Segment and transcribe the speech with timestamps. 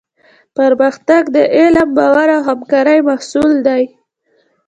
[0.57, 3.83] پرمختګ د علم، باور او همکارۍ محصول دی.